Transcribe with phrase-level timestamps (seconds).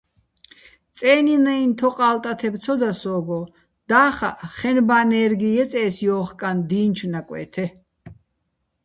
[0.97, 3.41] წე́ნინაჲნო̆ თოყა́ლ ტათებ ცო და სო́გო,
[3.89, 7.65] და́ხაჸ ხენბაჼ ნე́რგი ჲეწე́ს ჲო́ხკაჼ დი́ნჩო̆ ნაკვე́თე.